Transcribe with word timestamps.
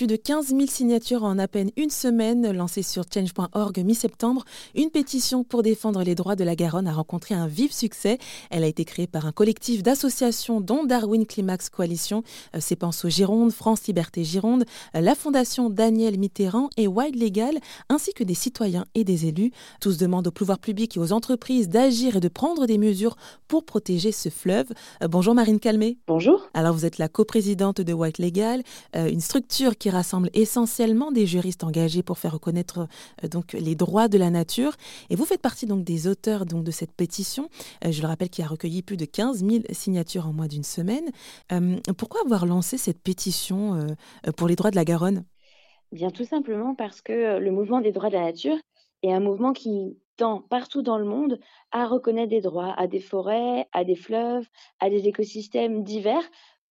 Plus 0.00 0.06
de 0.06 0.16
15 0.16 0.46
000 0.46 0.64
signatures 0.66 1.24
en 1.24 1.38
à 1.38 1.46
peine 1.46 1.72
une 1.76 1.90
semaine, 1.90 2.52
lancée 2.52 2.80
sur 2.80 3.04
change.org 3.12 3.84
mi-septembre. 3.84 4.46
Une 4.74 4.88
pétition 4.88 5.44
pour 5.44 5.62
défendre 5.62 6.02
les 6.02 6.14
droits 6.14 6.36
de 6.36 6.44
la 6.44 6.56
Garonne 6.56 6.88
a 6.88 6.94
rencontré 6.94 7.34
un 7.34 7.46
vif 7.46 7.70
succès. 7.70 8.16
Elle 8.48 8.64
a 8.64 8.66
été 8.66 8.86
créée 8.86 9.06
par 9.06 9.26
un 9.26 9.32
collectif 9.32 9.82
d'associations 9.82 10.62
dont 10.62 10.84
Darwin 10.84 11.26
Climax 11.26 11.68
Coalition, 11.68 12.22
euh, 12.56 12.76
Penso 12.78 13.10
Gironde, 13.10 13.52
France 13.52 13.86
Liberté 13.88 14.24
Gironde, 14.24 14.64
euh, 14.96 15.02
la 15.02 15.14
Fondation 15.14 15.68
Daniel 15.68 16.18
Mitterrand 16.18 16.70
et 16.78 16.86
Wild 16.86 17.22
Legal, 17.22 17.58
ainsi 17.90 18.14
que 18.14 18.24
des 18.24 18.32
citoyens 18.32 18.86
et 18.94 19.04
des 19.04 19.26
élus. 19.26 19.52
Tous 19.82 19.98
demandent 19.98 20.28
au 20.28 20.32
pouvoir 20.32 20.60
public 20.60 20.96
et 20.96 21.00
aux 21.00 21.12
entreprises 21.12 21.68
d'agir 21.68 22.16
et 22.16 22.20
de 22.20 22.28
prendre 22.28 22.64
des 22.64 22.78
mesures 22.78 23.16
pour 23.48 23.66
protéger 23.66 24.12
ce 24.12 24.30
fleuve. 24.30 24.72
Euh, 25.02 25.08
bonjour 25.08 25.34
Marine 25.34 25.60
Calmé. 25.60 25.98
Bonjour. 26.06 26.48
Alors 26.54 26.72
vous 26.72 26.86
êtes 26.86 26.96
la 26.96 27.10
coprésidente 27.10 27.82
de 27.82 27.92
White 27.92 28.16
Legal, 28.16 28.62
une 28.94 29.20
structure 29.20 29.76
qui 29.76 29.89
rassemble 29.90 30.30
essentiellement 30.32 31.12
des 31.12 31.26
juristes 31.26 31.64
engagés 31.64 32.02
pour 32.02 32.18
faire 32.18 32.32
reconnaître 32.32 32.88
euh, 33.24 33.28
donc 33.28 33.52
les 33.52 33.74
droits 33.74 34.08
de 34.08 34.18
la 34.18 34.30
nature. 34.30 34.72
Et 35.10 35.16
vous 35.16 35.24
faites 35.24 35.42
partie 35.42 35.66
donc 35.66 35.84
des 35.84 36.06
auteurs 36.06 36.46
donc 36.46 36.64
de 36.64 36.70
cette 36.70 36.92
pétition. 36.92 37.48
Euh, 37.84 37.92
je 37.92 38.00
le 38.02 38.08
rappelle 38.08 38.30
qui 38.30 38.42
a 38.42 38.46
recueilli 38.46 38.82
plus 38.82 38.96
de 38.96 39.04
15 39.04 39.44
000 39.44 39.64
signatures 39.70 40.26
en 40.26 40.32
moins 40.32 40.48
d'une 40.48 40.64
semaine. 40.64 41.10
Euh, 41.52 41.76
pourquoi 41.98 42.22
avoir 42.24 42.46
lancé 42.46 42.78
cette 42.78 43.02
pétition 43.02 43.86
pour 44.36 44.48
les 44.48 44.56
droits 44.56 44.70
de 44.70 44.76
la 44.76 44.84
Garonne? 44.84 45.24
Bien 45.92 46.10
tout 46.10 46.24
simplement 46.24 46.74
parce 46.74 47.00
que 47.00 47.38
le 47.38 47.50
mouvement 47.50 47.80
des 47.80 47.92
droits 47.92 48.08
de 48.08 48.14
la 48.14 48.22
nature 48.22 48.56
est 49.02 49.12
un 49.12 49.20
mouvement 49.20 49.52
qui 49.52 49.98
tend 50.16 50.40
partout 50.40 50.82
dans 50.82 50.98
le 50.98 51.04
monde 51.04 51.40
à 51.72 51.86
reconnaître 51.86 52.30
des 52.30 52.40
droits 52.40 52.74
à 52.76 52.86
des 52.86 53.00
forêts, 53.00 53.66
à 53.72 53.84
des 53.84 53.96
fleuves, 53.96 54.46
à 54.78 54.90
des 54.90 55.08
écosystèmes 55.08 55.82
divers 55.82 56.22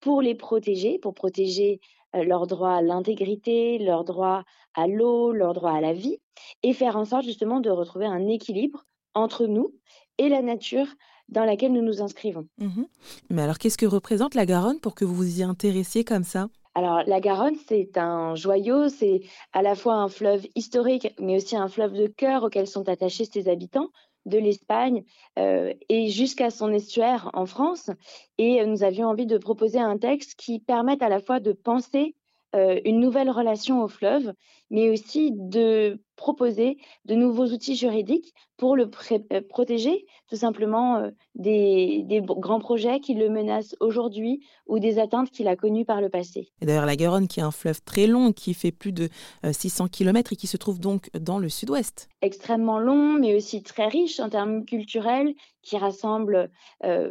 pour 0.00 0.22
les 0.22 0.34
protéger, 0.34 0.98
pour 0.98 1.14
protéger 1.14 1.80
leur 2.14 2.46
droit 2.46 2.72
à 2.72 2.82
l'intégrité, 2.82 3.78
leur 3.78 4.04
droit 4.04 4.44
à 4.74 4.86
l'eau, 4.86 5.32
leur 5.32 5.54
droit 5.54 5.72
à 5.72 5.80
la 5.80 5.92
vie, 5.92 6.18
et 6.62 6.72
faire 6.72 6.96
en 6.96 7.04
sorte 7.04 7.24
justement 7.24 7.60
de 7.60 7.70
retrouver 7.70 8.06
un 8.06 8.26
équilibre 8.26 8.84
entre 9.14 9.46
nous 9.46 9.72
et 10.18 10.28
la 10.28 10.42
nature 10.42 10.86
dans 11.28 11.44
laquelle 11.44 11.72
nous 11.72 11.82
nous 11.82 12.00
inscrivons. 12.00 12.46
Mmh 12.58 12.84
Mais 13.30 13.42
alors, 13.42 13.58
qu'est-ce 13.58 13.78
que 13.78 13.86
représente 13.86 14.34
la 14.34 14.46
Garonne 14.46 14.80
pour 14.80 14.94
que 14.94 15.04
vous 15.04 15.14
vous 15.14 15.40
y 15.40 15.42
intéressiez 15.42 16.04
comme 16.04 16.24
ça? 16.24 16.48
Alors, 16.74 17.02
la 17.06 17.20
Garonne, 17.20 17.56
c'est 17.66 17.98
un 17.98 18.34
joyau, 18.34 18.88
c'est 18.88 19.22
à 19.52 19.62
la 19.62 19.74
fois 19.74 19.94
un 19.94 20.08
fleuve 20.08 20.46
historique, 20.54 21.12
mais 21.18 21.36
aussi 21.36 21.56
un 21.56 21.68
fleuve 21.68 21.92
de 21.92 22.06
cœur 22.06 22.44
auquel 22.44 22.66
sont 22.66 22.88
attachés 22.88 23.24
ses 23.24 23.48
habitants 23.48 23.88
de 24.28 24.38
l'Espagne 24.38 25.04
euh, 25.38 25.72
et 25.88 26.08
jusqu'à 26.08 26.50
son 26.50 26.72
estuaire 26.72 27.30
en 27.34 27.46
France. 27.46 27.90
Et 28.38 28.60
euh, 28.60 28.66
nous 28.66 28.82
avions 28.82 29.08
envie 29.08 29.26
de 29.26 29.38
proposer 29.38 29.80
un 29.80 29.98
texte 29.98 30.34
qui 30.38 30.60
permette 30.60 31.02
à 31.02 31.08
la 31.08 31.20
fois 31.20 31.40
de 31.40 31.52
penser 31.52 32.14
euh, 32.54 32.80
une 32.84 33.00
nouvelle 33.00 33.30
relation 33.30 33.82
au 33.82 33.88
fleuve, 33.88 34.32
mais 34.70 34.88
aussi 34.90 35.32
de 35.32 36.00
proposer 36.18 36.76
de 37.06 37.14
nouveaux 37.14 37.46
outils 37.46 37.76
juridiques 37.76 38.34
pour 38.58 38.76
le 38.76 38.90
euh, 39.12 39.40
protéger 39.48 40.04
tout 40.28 40.36
simplement 40.36 40.96
euh, 40.96 41.10
des, 41.36 42.04
grands 42.22 42.58
projets 42.58 43.00
qui 43.00 43.14
le 43.14 43.30
menacent 43.30 43.76
aujourd'hui 43.80 44.44
ou 44.66 44.80
des 44.80 44.98
atteintes 44.98 45.30
qu'il 45.30 45.48
a 45.48 45.56
connues 45.56 45.86
par 45.86 46.02
le 46.02 46.10
passé. 46.10 46.48
Et 46.60 46.66
d'ailleurs, 46.66 46.84
la 46.84 46.96
Garonne, 46.96 47.28
qui 47.28 47.40
est 47.40 47.44
un 47.44 47.52
fleuve 47.52 47.80
très 47.82 48.06
long, 48.06 48.32
qui 48.32 48.52
fait 48.52 48.72
plus 48.72 48.92
de 48.92 49.08
600 49.50 49.88
km 49.88 50.32
et 50.32 50.36
qui 50.36 50.48
se 50.48 50.56
trouve 50.56 50.80
donc 50.80 51.08
dans 51.18 51.38
le 51.38 51.48
sud-ouest. 51.48 52.08
Extrêmement 52.20 52.80
long, 52.80 53.14
mais 53.14 53.36
aussi 53.36 53.62
très 53.62 53.86
riche 53.86 54.18
en 54.18 54.28
termes 54.28 54.64
culturels, 54.64 55.32
qui 55.62 55.76
rassemble 55.76 56.50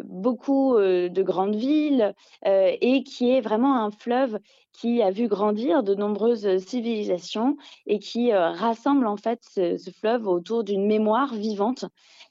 beaucoup 0.03 0.75
de 0.77 1.21
grandes 1.21 1.55
villes 1.55 2.13
et 2.45 3.03
qui 3.03 3.31
est 3.31 3.41
vraiment 3.41 3.85
un 3.85 3.91
fleuve 3.91 4.39
qui 4.73 5.01
a 5.01 5.11
vu 5.11 5.27
grandir 5.27 5.83
de 5.83 5.95
nombreuses 5.95 6.57
civilisations 6.65 7.57
et 7.85 7.99
qui 7.99 8.33
rassemble 8.33 8.96
en 9.05 9.17
fait 9.17 9.39
ce, 9.43 9.91
fleuve 9.99 10.27
autour 10.27 10.63
d'une 10.63 10.85
mémoire 10.85 11.33
vivante. 11.33 11.85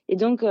Et 0.09 0.17
donc, 0.17 0.45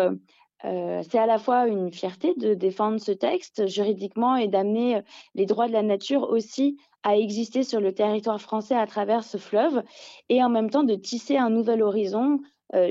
c'est 0.63 1.19
à 1.19 1.25
la 1.27 1.37
fois 1.37 1.67
une 1.67 1.91
fierté 1.91 2.33
de 2.35 2.53
défendre 2.53 2.99
ce 2.99 3.11
texte 3.11 3.67
juridiquement 3.67 4.35
et 4.35 4.47
d'amener 4.47 5.01
les 5.35 5.45
droits 5.45 5.67
de 5.67 5.73
la 5.73 5.83
nature 5.83 6.23
aussi 6.29 6.77
à 7.03 7.17
exister 7.17 7.63
sur 7.63 7.79
le 7.79 7.93
territoire 7.93 8.41
français 8.41 8.75
à 8.75 8.87
travers 8.87 9.23
ce 9.23 9.37
fleuve 9.37 9.83
et 10.29 10.43
en 10.43 10.49
même 10.49 10.71
temps 10.71 10.83
de 10.83 10.95
tisser 10.95 11.37
un 11.37 11.51
nouvel 11.51 11.83
horizon 11.83 12.39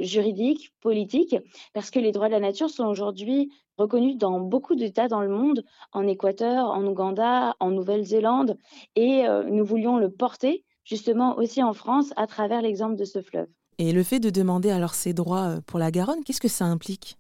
juridique, 0.01 0.73
politique, 0.81 1.37
parce 1.73 1.91
que 1.91 1.99
les 1.99 2.13
droits 2.13 2.29
de 2.29 2.33
la 2.33 2.41
nature 2.41 2.71
sont 2.71 2.87
aujourd'hui 2.87 3.51
reconnu 3.77 4.15
dans 4.15 4.41
beaucoup 4.41 4.75
d'États 4.75 5.09
dans 5.09 5.21
le 5.21 5.29
monde, 5.29 5.65
en 5.93 6.07
Équateur, 6.07 6.71
en 6.71 6.85
Ouganda, 6.87 7.57
en 7.61 7.71
Nouvelle-Zélande, 7.71 8.57
et 8.97 9.27
euh, 9.27 9.45
nous 9.45 9.65
voulions 9.65 9.97
le 9.97 10.11
porter 10.11 10.65
justement 10.85 11.37
aussi 11.39 11.63
en 11.63 11.73
France 11.73 12.13
à 12.17 12.27
travers 12.27 12.63
l'exemple 12.63 12.97
de 12.97 13.05
ce 13.05 13.21
fleuve. 13.21 13.49
Et 13.79 13.93
le 13.93 14.03
fait 14.03 14.21
de 14.21 14.31
demander 14.31 14.71
alors 14.71 14.95
ces 14.95 15.13
droits 15.13 15.57
euh, 15.57 15.61
pour 15.67 15.79
la 15.79 15.91
Garonne, 15.91 16.23
qu'est-ce 16.25 16.41
que 16.41 16.49
ça 16.49 16.65
implique? 16.65 17.17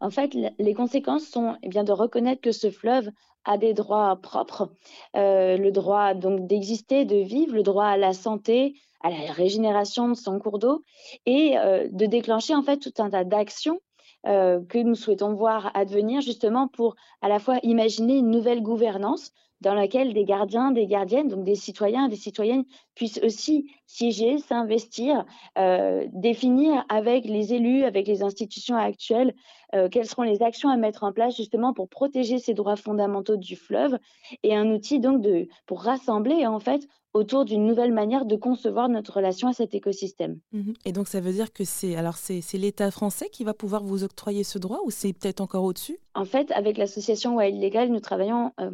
En 0.00 0.10
fait, 0.10 0.34
les 0.58 0.74
conséquences 0.74 1.24
sont 1.24 1.56
eh 1.62 1.68
bien, 1.68 1.84
de 1.84 1.92
reconnaître 1.92 2.40
que 2.40 2.52
ce 2.52 2.70
fleuve 2.70 3.08
a 3.44 3.58
des 3.58 3.74
droits 3.74 4.16
propres, 4.16 4.70
euh, 5.16 5.56
le 5.56 5.70
droit 5.70 6.14
donc 6.14 6.46
d'exister, 6.46 7.04
de 7.04 7.16
vivre, 7.16 7.54
le 7.54 7.62
droit 7.62 7.86
à 7.86 7.96
la 7.96 8.12
santé, 8.12 8.74
à 9.02 9.10
la 9.10 9.32
régénération 9.32 10.08
de 10.08 10.14
son 10.14 10.38
cours 10.38 10.58
d'eau, 10.58 10.82
et 11.26 11.56
de 11.90 12.06
déclencher 12.06 12.54
en 12.54 12.62
fait 12.62 12.78
tout 12.78 12.94
un 12.98 13.10
tas 13.10 13.24
d'actions 13.24 13.78
euh, 14.26 14.64
que 14.70 14.78
nous 14.78 14.94
souhaitons 14.94 15.34
voir 15.34 15.70
advenir 15.74 16.22
justement 16.22 16.66
pour 16.66 16.96
à 17.20 17.28
la 17.28 17.38
fois 17.38 17.58
imaginer 17.62 18.16
une 18.16 18.30
nouvelle 18.30 18.62
gouvernance 18.62 19.32
dans 19.64 19.74
laquelle 19.74 20.12
des 20.12 20.24
gardiens, 20.24 20.70
des 20.70 20.86
gardiennes, 20.86 21.28
donc 21.28 21.42
des 21.42 21.54
citoyens, 21.54 22.08
des 22.08 22.16
citoyennes 22.16 22.64
puissent 22.94 23.20
aussi 23.22 23.70
siéger, 23.86 24.38
s'investir, 24.38 25.24
euh, 25.58 26.06
définir 26.12 26.84
avec 26.88 27.24
les 27.24 27.54
élus, 27.54 27.84
avec 27.84 28.06
les 28.06 28.22
institutions 28.22 28.76
actuelles, 28.76 29.34
euh, 29.74 29.88
quelles 29.88 30.06
seront 30.06 30.22
les 30.22 30.42
actions 30.42 30.68
à 30.68 30.76
mettre 30.76 31.02
en 31.02 31.12
place 31.12 31.36
justement 31.36 31.72
pour 31.72 31.88
protéger 31.88 32.38
ces 32.38 32.52
droits 32.52 32.76
fondamentaux 32.76 33.36
du 33.36 33.56
fleuve 33.56 33.98
et 34.42 34.54
un 34.54 34.70
outil 34.70 35.00
donc 35.00 35.22
de, 35.22 35.48
pour 35.66 35.82
rassembler 35.82 36.46
en 36.46 36.60
fait 36.60 36.86
autour 37.14 37.44
d'une 37.44 37.64
nouvelle 37.64 37.92
manière 37.92 38.26
de 38.26 38.36
concevoir 38.36 38.88
notre 38.88 39.14
relation 39.14 39.48
à 39.48 39.52
cet 39.52 39.74
écosystème. 39.74 40.40
Mmh 40.52 40.72
et 40.84 40.92
donc 40.92 41.06
ça 41.08 41.20
veut 41.20 41.32
dire 41.32 41.52
que 41.52 41.64
c'est 41.64 41.96
alors 41.96 42.16
c'est 42.16 42.58
l'État 42.58 42.90
français 42.90 43.28
qui 43.30 43.44
va 43.44 43.54
pouvoir 43.54 43.84
vous 43.84 44.04
octroyer 44.04 44.44
ce 44.44 44.58
droit 44.58 44.80
ou 44.84 44.90
c'est 44.90 45.12
peut-être 45.12 45.40
encore 45.40 45.64
au-dessus? 45.64 45.98
En 46.14 46.24
fait, 46.24 46.50
avec 46.52 46.76
l'association 46.76 47.36
Wild 47.36 47.60
Legal, 47.62 47.88
nous 47.88 48.00
travaillons 48.00 48.52
euh, 48.60 48.70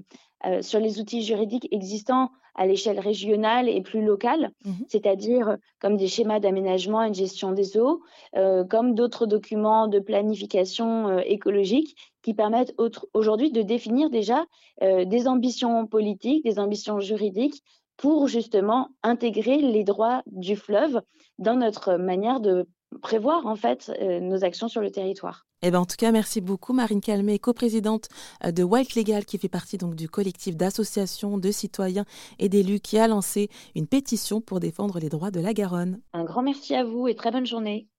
euh, 0.46 0.62
sur 0.62 0.80
les 0.80 1.00
outils 1.00 1.22
juridiques 1.22 1.68
existants 1.70 2.30
à 2.54 2.66
l'échelle 2.66 2.98
régionale 2.98 3.68
et 3.68 3.80
plus 3.80 4.04
locale, 4.04 4.50
mmh 4.64 4.70
c'est-à-dire 4.88 5.56
comme 5.80 5.96
des 5.96 6.08
schémas 6.08 6.40
d'aménagement 6.40 7.02
et 7.02 7.10
de 7.10 7.14
gestion 7.14 7.52
des 7.52 7.76
eaux, 7.76 8.02
euh, 8.36 8.64
comme 8.64 8.94
d'autres 8.94 9.26
documents 9.26 9.86
de 9.86 9.98
planification 10.00 11.18
écologique 11.20 11.96
qui 12.22 12.34
permettent 12.34 12.74
aujourd'hui 13.14 13.50
de 13.50 13.62
définir 13.62 14.10
déjà 14.10 14.44
des 14.82 15.28
ambitions 15.28 15.86
politiques, 15.86 16.44
des 16.44 16.58
ambitions 16.58 17.00
juridiques 17.00 17.62
pour 17.96 18.28
justement 18.28 18.88
intégrer 19.02 19.58
les 19.58 19.84
droits 19.84 20.22
du 20.26 20.56
fleuve 20.56 21.02
dans 21.38 21.54
notre 21.54 21.96
manière 21.96 22.40
de 22.40 22.66
prévoir 23.02 23.46
en 23.46 23.56
fait 23.56 23.92
euh, 24.00 24.20
nos 24.20 24.44
actions 24.44 24.68
sur 24.68 24.80
le 24.80 24.90
territoire. 24.90 25.46
Eh 25.62 25.70
ben, 25.70 25.80
en 25.80 25.84
tout 25.84 25.96
cas, 25.98 26.10
merci 26.10 26.40
beaucoup 26.40 26.72
Marine 26.72 27.00
Calmé, 27.00 27.38
coprésidente 27.38 28.08
euh, 28.44 28.50
de 28.50 28.62
White 28.62 28.94
Legal, 28.94 29.24
qui 29.24 29.36
fait 29.38 29.48
partie 29.48 29.76
donc 29.76 29.94
du 29.94 30.08
collectif 30.08 30.56
d'associations 30.56 31.36
de 31.36 31.50
citoyens 31.50 32.06
et 32.38 32.48
d'élus 32.48 32.80
qui 32.80 32.98
a 32.98 33.06
lancé 33.08 33.50
une 33.74 33.86
pétition 33.86 34.40
pour 34.40 34.60
défendre 34.60 34.98
les 34.98 35.10
droits 35.10 35.30
de 35.30 35.40
la 35.40 35.52
Garonne. 35.52 36.00
Un 36.14 36.24
grand 36.24 36.42
merci 36.42 36.74
à 36.74 36.84
vous 36.84 37.08
et 37.08 37.14
très 37.14 37.30
bonne 37.30 37.46
journée. 37.46 37.90